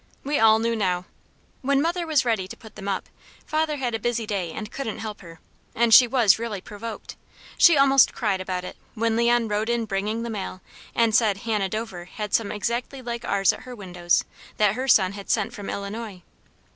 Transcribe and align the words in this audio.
We 0.23 0.39
all 0.39 0.57
knew 0.57 0.75
now. 0.75 1.05
When 1.61 1.79
mother 1.79 2.07
was 2.07 2.25
ready 2.25 2.47
to 2.47 2.57
put 2.57 2.75
them 2.75 2.87
up, 2.87 3.07
father 3.45 3.77
had 3.77 3.93
a 3.93 3.99
busy 3.99 4.25
day 4.25 4.51
and 4.51 4.71
couldn't 4.71 4.97
help 4.97 5.21
her, 5.21 5.39
and 5.75 5.93
she 5.93 6.07
was 6.07 6.39
really 6.39 6.59
provoked. 6.59 7.15
She 7.55 7.77
almost 7.77 8.11
cried 8.15 8.41
about 8.41 8.63
it, 8.63 8.75
when 8.95 9.15
Leon 9.15 9.47
rode 9.49 9.69
in 9.69 9.85
bringing 9.85 10.23
the 10.23 10.31
mail, 10.31 10.61
and 10.95 11.13
said 11.13 11.41
Hannah 11.45 11.69
Dover 11.69 12.05
had 12.05 12.33
some 12.33 12.51
exactly 12.51 13.03
like 13.03 13.23
ours 13.23 13.53
at 13.53 13.59
her 13.59 13.75
windows, 13.75 14.23
that 14.57 14.73
her 14.73 14.87
son 14.87 15.11
had 15.11 15.29
sent 15.29 15.53
from 15.53 15.69
Illinois. 15.69 16.23